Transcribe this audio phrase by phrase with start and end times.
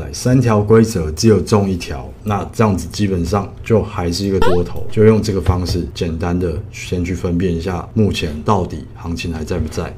[0.00, 9.94] 来，三条规则只有中一条，那这样子基本上就还是一个多头，就用这个方式简单的先去分辨一下，目前到底行情还在不在。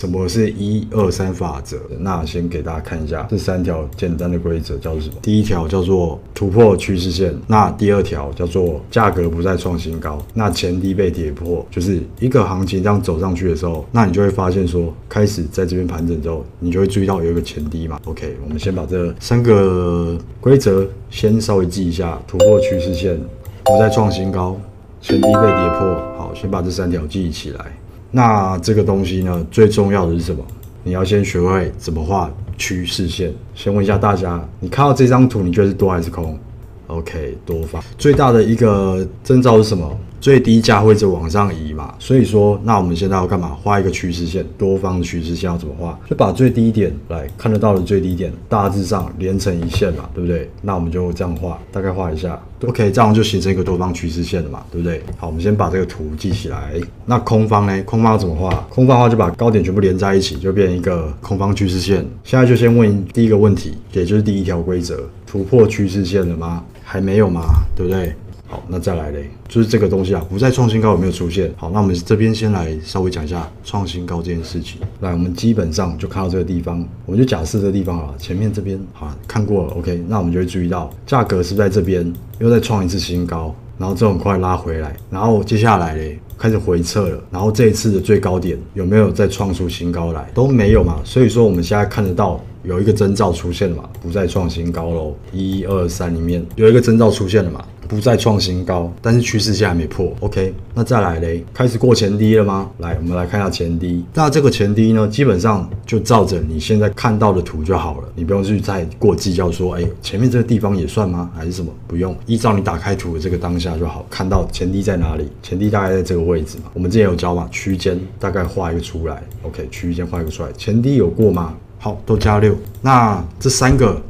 [0.00, 1.76] 什么是一二三法则？
[1.98, 5.16] 那先给大家看一下这三条简单的规则叫做什么？
[5.20, 18.00] 第一条叫做突破趋势线，那第二条叫做价格不再创新高，那前低被跌破，就是一个行情这样走上去的时候，那你就会发现说，开始在这边盘整之后，你就会注意到有一个前低嘛。
[18.06, 23.20] OK，我们先把这三个规则先稍微记一下：突破趋势线，
[23.64, 24.58] 不再创新高，
[25.02, 25.94] 前低被跌破。
[26.16, 27.76] 好，先把这三条记起来。
[28.10, 30.44] 那这个东西呢，最重要的是什么？
[30.82, 33.32] 你要先学会怎么画趋势线。
[33.54, 36.38] 先问一下大家，你看到这张图，你觉得是多还是空
[36.86, 37.82] ？OK，多方。
[37.98, 39.96] 最大的一个征兆是什么？
[40.20, 43.56] 最低价会一直往上移嘛，所以说，那我们现在要干嘛？
[43.62, 45.98] 画一个趋势线，多方的趋势线要怎么画？
[46.08, 50.50] 就把最低点来看得到的最低点，大致上连成一线嘛，对不对？
[50.60, 55.02] 那我们就这样画，大概画一下，OK，这样就形成一个多方趋势线了嘛，对不对？
[55.16, 56.74] 好，我们先把这个图记起来。
[57.06, 57.82] 那空方呢？
[57.84, 58.50] 空方要怎么画？
[58.68, 62.04] 空方的话就把高点全部连在一起，就变成一个空方趋势线。
[62.24, 66.62] 现在就先问第一个问题，也就是第一条规则：突破趋势线了吗？
[66.84, 67.42] 还没有嘛，
[67.74, 68.14] 对不对？
[68.50, 71.48] 好，那再来嘞，就是这个东西啊，不再创新高有没有出现？
[71.56, 74.80] 好，那我们这边先来稍微讲一下创新高这件事情。
[74.98, 90.28] 来，我们基本上就看到这个地方，我们就假设这个地方啊，前面这边好看过了，OK，那我们就会注意到价格是在这边又再创一次新高，然后这很快拉回来，然后接下来嘞开始回撤了，然后这一次的最高点有没有再创出新高来？
[90.34, 92.40] 都没有嘛，所以说我们现在看得到。
[92.62, 95.14] 有一个征兆出现了嘛，不再创新高喽。
[95.32, 100.14] 一二三里面有一个征兆出现了嘛，不再创新高，但是趋势线还没破。
[100.20, 102.70] OK，那再来嘞，开始过前低了吗？
[102.78, 104.04] 来，我们来看一下前低。
[104.14, 111.28] 那这个前低呢，基本上就照着你现在看到的图就好了，你不用去再过计较说，哎，前面这个地方也算吗？
[111.34, 111.72] 还是什么？
[111.88, 115.28] 不用，依照你打开图的这个当下就好，看到前低在哪里？
[115.42, 116.70] 前低大概在这个位置嘛。
[116.72, 119.20] 我们之前有教嘛，区间大概画一个出来。
[119.42, 121.56] OK，区间画一个出来，前低有过吗？
[121.78, 122.54] 好，都加六。
[122.82, 124.00] 那这三个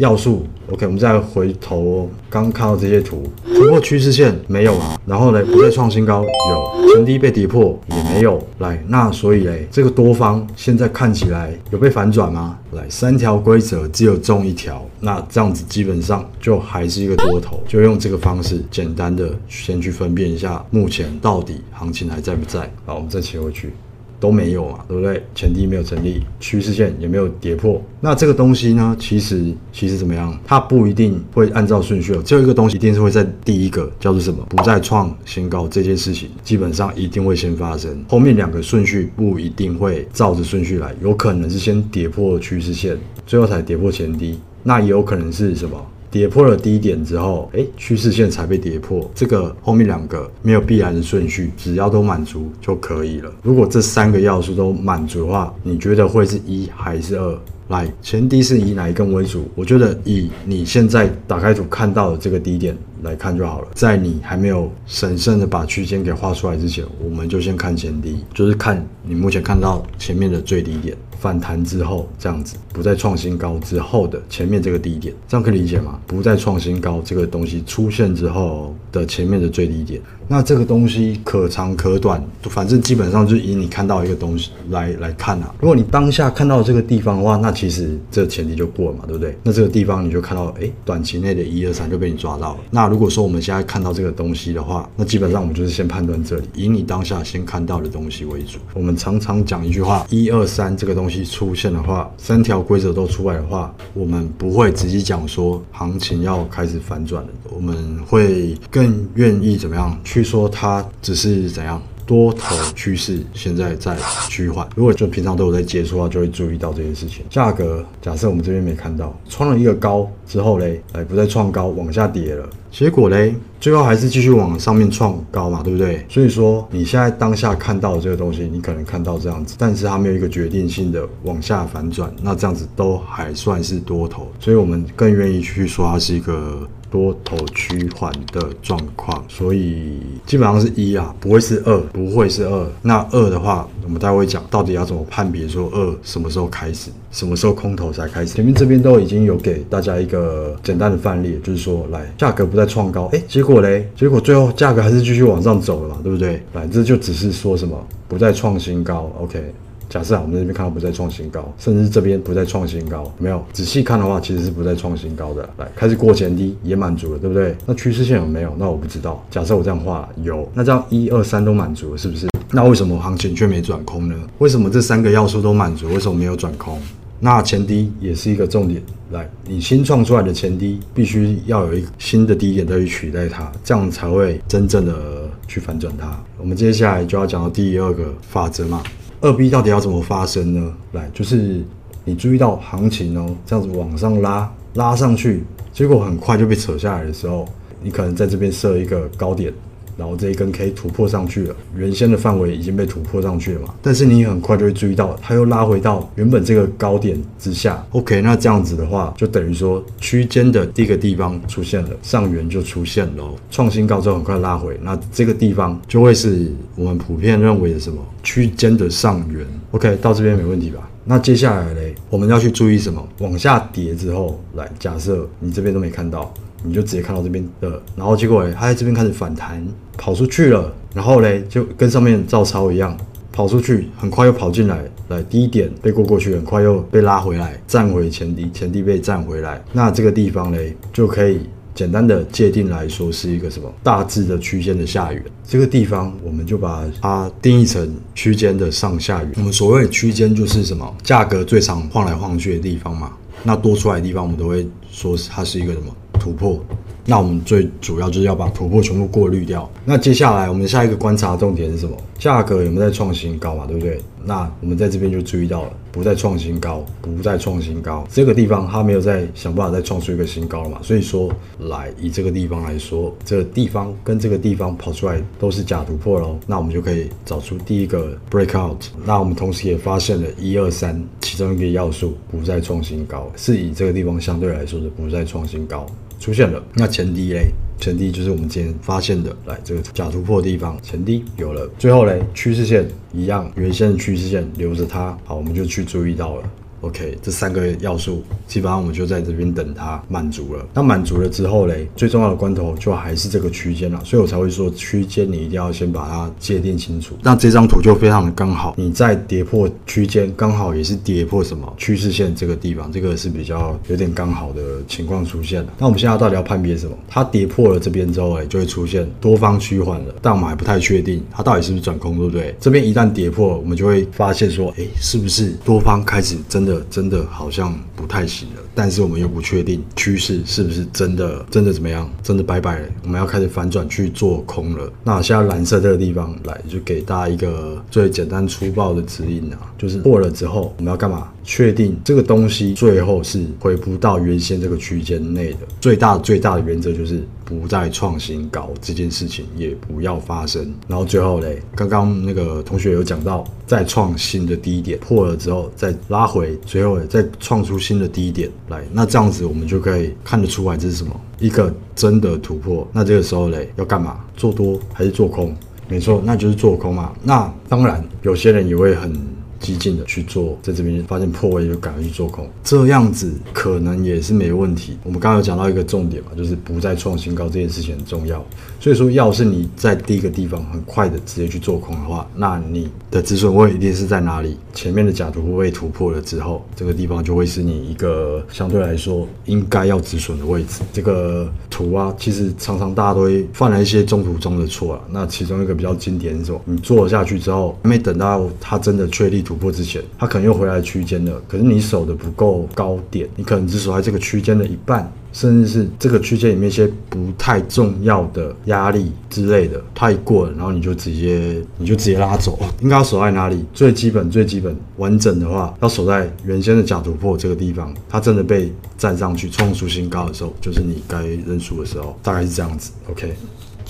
[0.00, 3.22] 要素，OK，我们再回头，刚看到这些图，
[3.54, 4.98] 突破趋势线没有啊？
[5.04, 8.42] 然后呢，不再创新高有，前低被跌破也没有。
[8.60, 12.58] 来，那所以嘞，这个多方现在看起来有被反转吗？
[12.72, 22.60] 来，三条规则只有中一条，那这样子基本上就还是一个多头，就用这个方式简单的先去分辨一下，目前到底行情还在不在？
[22.86, 23.74] 好，我们再切回去。
[24.20, 25.20] 都没有嘛，对不对？
[25.34, 27.82] 前低没有成立，趋势线也没有跌破。
[28.00, 28.94] 那这个东西呢？
[29.00, 30.38] 其实其实怎么样？
[30.44, 32.22] 它不一定会按照顺序哦。
[32.24, 34.44] 只有一个东西一定是会在第一个，叫做什么？
[34.50, 38.04] 不再创新高这件事情，基本上一定会先发生。
[38.08, 44.38] 后面两个顺序不一定会照着顺序来，有可能是先跌破趋势线，最后才跌破前低。
[44.62, 45.82] 那也有可能是什么？
[46.10, 49.08] 跌破了低点之后，哎，趋势线才被跌破。
[49.14, 53.32] 这个后面两个没有必然的顺序，只要都满足就可以了。
[53.42, 57.38] 如果这三个要素都满足的话，你觉得会是一还是二？
[57.68, 59.48] 来，前提是以哪一根为主？
[59.54, 63.68] 我觉得以你现在打开图看到的这个低点来看就好了。
[63.74, 70.96] 在你还没有审慎的把区间给画出来之前，我们就先看前低，就是看你目前看到前面的最低点。
[71.20, 76.00] 反弹之后，这样子不再创新高之后的前面这个低点，这样可以理解吗？
[76.06, 85.54] 不再创新高这个东西出现之后的前面的最低点，那这个东西可长可短，反正基本上就以你看到一个东西来来看啊。
[85.60, 89.36] 如果你当下看到这个地方的话，那其实这前提就过了嘛，对不对？
[89.42, 92.60] 那这个地方你就看到，哎，短期内的一二三就被你抓到了。
[92.70, 98.58] 那如果说我们现在看到这个东西的话，那基本上我们就是先判断这里，以你当下先看到的东西为主。
[98.74, 101.20] 我们常常讲一句话，一二三这个东西。
[101.30, 111.80] 出现的话，三条规则都出来的话，我们不会直接讲说行情要开始反转了，我们会更愿意怎么样去说它只是怎样
[112.10, 113.96] 多头趋势现在在
[114.28, 114.68] 趋缓。
[114.74, 117.24] 如果就平常都有在接触的话，就会注意到这件事情。
[117.30, 122.50] 价格假设我们这边没看到创了一个高之后嘞，哎不再创高往下跌了。
[122.72, 126.04] 结果嘞，最后还是继续往上面创高嘛，对不对？
[126.08, 136.68] 所以说你现在当下看到的这个东西，你可能看到这样子，但是它没有一个决定性的往下反转，那这样子都还算是多头，所以我们更愿意去说它是一个。
[136.90, 142.66] 多头趋缓的状况，所以基本上是一啊，不会是二，不会是二。
[142.82, 148.34] 那二的话，我们待会讲到底要怎么判别，说二什么时候开始，什么时候空头才开始。
[148.34, 156.42] 前面这边都已经有给大家一个简单的范例，就是说，来价格不再创高，哎，结果嘞，结果最后价格还是继续往上走了嘛，对不对？
[156.54, 159.52] 来，这就只是说什么不再创新高，OK。
[159.90, 163.44] 假设啊，我们这边看到不再创新高，甚至这边不再创新高，没有？
[163.52, 165.42] 仔细看的话，其实是不再创新高的。
[165.58, 167.56] 来，开始过前低也满足了，对不对？
[167.66, 168.54] 那趋势线有没有？
[168.56, 169.20] 那我不知道。
[169.32, 172.28] 假设我这样画有，那这样一二三都满足了，是不是？
[172.52, 174.14] 那为什么行情却没转空呢？
[174.38, 176.78] 为什么这三个要素都满足，为什么没有转空？
[177.18, 178.80] 那前低也是一个重点。
[179.10, 186.16] 来，你新创出来的前低必须要有一个新的低点再去取代它，这样才会真正的去反转它。
[186.38, 188.80] 我们接下来就要讲到第二个法则嘛。
[189.20, 190.72] 二 B 到底要怎么发生呢？
[190.92, 191.62] 来，就是
[192.04, 197.46] 你注意到行情哦，这样子往上拉，拉上去，结果很快就被扯下来的时候，
[197.82, 199.52] 你可能在这边设一个高点。
[200.00, 203.74] 然后这一根 K 突破上去了，原先的范围已经被突破上去了嘛？
[203.82, 207.86] 但是你很快就会注意到，它又拉回到原本这个高点之下。
[207.90, 219.46] OK，那这样子的话，就等于说区间的第一个地方出现了，上缘就出现了，创新高之后很快拉回，那这个地方就会是我们普遍认为的什么区间的上缘。
[219.72, 220.88] OK，到这边没问题吧？
[221.04, 223.06] 那接下来嘞，我们要去注意什么？
[223.18, 226.32] 往下跌之后，来假设你这边都没看到。
[226.62, 229.66] 你就直接看到这边的，然后结果它在这边开始反弹，
[229.96, 232.96] 跑出去了，然后嘞就跟上面照抄一样，
[233.32, 241.40] 跑出去，很快又跑进来，来低点被过过去，很快又被拉回来，站回前低，前低被站回来，那这个地方嘞就可以
[241.74, 249.32] 简单的界定来说是一个什么大致的区间的下缘，这个地方我们就把它定义成区间的上下缘。
[249.36, 255.86] 我们所谓区间就是什么价格最常晃来晃去的地方嘛，那多出来的地方我们都会说它是一个什么？
[256.20, 256.62] 突破，
[257.06, 259.68] 那我们最主要就是要把突破全部过滤掉。
[259.84, 261.96] 那接下来我们下一个观察重点是什么？
[262.18, 263.66] 价格有没有在创新高嘛？
[263.66, 263.98] 对不对？
[264.22, 270.78] 那我们在这边就注意到了，不再创新高，不再创新高，这个地方它没有再想办法再创出一个新高了嘛？
[270.82, 276.38] 所以说，来以这个地方来说，这个地方跟这个地方跑出来都是假突破喽。
[276.46, 278.76] 那我们就可以找出第一个 breakout。
[279.06, 285.86] 那我们同时也发现了一二三其中一个要素不再创新高，是以这个地方相对来说的不再创新高。
[286.20, 296.42] 出现了，那前低嘞，前低就是我们今天发现的，来这个假突破的地方，前低有了，最后嘞，趋势线一样，原先的趋势线留着它，好，我们就去注意到了。
[296.80, 300.66] OK，这三个要素基本上我们就在这边等它满足了。
[300.72, 307.14] 那满足了之后嘞，最重要的关头就还是这个区间了，所以我才会说区间你一定要先把它界定清楚。
[307.22, 315.72] 那这张图就非常的刚好，你在跌破区间，刚好也是跌破什么趋势线这个地方，这个是比较有点刚好的情况出现了。
[315.78, 316.96] 那我们现在到底要判别什么？
[317.06, 322.54] 它跌破了这边之后，哎，就会出现多方趋缓了，但我们还不太确定它到底是不是转空，对不对？
[322.58, 326.69] 这边一旦跌破，我们就会发现说，哎，是不是多方开始真的？
[326.90, 334.92] 真的好像不太行了，但是我们又不确定趋势是不是真的真的怎么样，真的拜拜了，我们要开始反转去做空了。
[335.02, 341.28] 那现在蓝色这个地方来，就给大家一个最简单粗暴的指引啊，就是破了之后我们要干嘛？
[341.42, 345.58] 确定这个东西最后是回不到原先这个区间内的。
[345.80, 350.72] 最大最大的原则就是不再创新高，这件事情也不要发生。
[350.86, 362.86] 然后最后嘞，刚刚那个同学有讲到，再创新的低点破了之后再拉回，最后再创出新的低点来，那这样子我们就可以看得出来这是什么一个真的突破。
[362.92, 364.20] 那这个时候嘞要干嘛？
[364.36, 365.52] 做多还是做空？
[365.88, 367.12] 没错，那就是做空嘛。
[367.24, 369.12] 那当然有些人也会很。
[369.60, 374.96] 激进的去做，在这边发现破位就赶快去做空，这样子可能也是没问题。
[375.04, 378.42] 我们刚刚有讲到一个重点嘛，就是不再创新高这件事情很重要。
[378.80, 384.56] 所以说，要是你在第一个地方很快的直接去做空的话，那你的止损位一定是在哪里？
[384.72, 390.80] 前面的假突破位突破了之后，这个地方就会是你一个相对来说应该要止损的位置。
[390.90, 395.00] 这个图啊，其实常常大家都会犯了一些中途中的错啊。
[395.10, 396.58] 那其中一个比较经典是什么？
[396.64, 399.44] 你做了下去之后，没等到它真的确立。
[399.50, 401.42] 突破之前，它可能又回来区间了。
[401.48, 412.56] 可是你守的不够高点，你可能只守在这个区间的一半，甚至是这个区间里面一些不太重要的压力之类的，它一过了，然后你就直接你就直接拉走。
[412.80, 413.64] 应该要守在哪里？
[413.74, 417.92] 最基本最基本完整的话，要守在原先的假突破这个地方。
[418.08, 422.92] 它真的被站上去创出新高的时候，就是你该认输的时候，大概是这样子。
[423.10, 423.34] OK。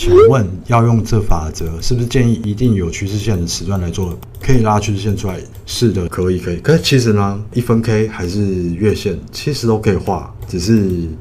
[0.00, 4.18] 请问要用这法则，是不是建议一定有趋势线的时段来做？
[4.40, 5.38] 可以拉趋势线出来？
[5.66, 6.56] 是的，可以，可以。
[6.56, 8.40] 可是其实呢，一分 K 还是
[8.70, 10.72] 月线，其实都可以画，只是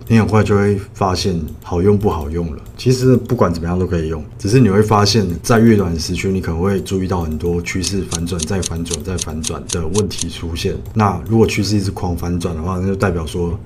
[0.08, 2.62] 你很快就会发现好用不好用了。
[2.78, 10.74] 其实不管怎么样都可以用，只是你会发现，在越短时区，你可能会注意到很多趋势反转、再反转、再反转的问题出现。
[10.94, 13.60] 那如果趋势一直狂反转的话，那就代表说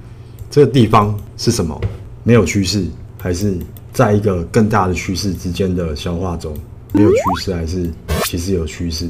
[0.49, 1.79] 这个地方是什么？
[2.23, 2.87] 没有趋势，
[3.19, 3.55] 还是？
[3.93, 6.53] 在一个更大的趋势之间的消化中，
[6.93, 7.89] 没有趋势还是
[8.23, 9.07] 其实有趋势？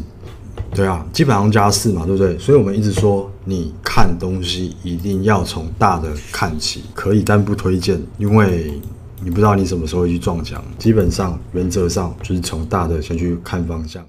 [0.75, 2.37] 对啊，基本上加四嘛，对不对？
[2.37, 8.73] 所以我们一直说，你看东西一定要从大的看起，可以但不推荐，因为
[9.23, 10.63] 你不知道你什么时候会去撞墙。
[10.77, 14.03] 基本上原则上就是从大的先去看方向。